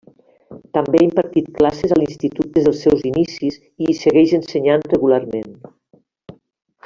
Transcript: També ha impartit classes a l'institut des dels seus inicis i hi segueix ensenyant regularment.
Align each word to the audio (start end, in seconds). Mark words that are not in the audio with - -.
També 0.77 0.99
ha 1.01 1.05
impartit 1.07 1.51
classes 1.57 1.93
a 1.95 1.99
l'institut 1.99 2.49
des 2.55 2.65
dels 2.69 2.81
seus 2.85 3.05
inicis 3.11 3.61
i 3.85 3.91
hi 3.91 3.97
segueix 4.01 4.35
ensenyant 4.39 4.87
regularment. 4.95 5.55